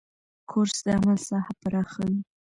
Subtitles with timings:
[0.49, 2.19] کورس د عمل ساحه پراخوي.